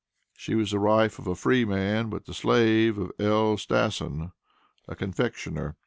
She 0.33 0.55
was 0.55 0.71
the 0.71 0.79
wife 0.79 1.19
of 1.19 1.27
a 1.27 1.35
free 1.35 1.63
man, 1.63 2.09
but 2.09 2.25
the 2.25 2.33
slave 2.33 2.97
of 2.97 3.11
L. 3.19 3.55
Stasson, 3.55 4.31
a 4.87 4.95
confectioner. 4.95 5.75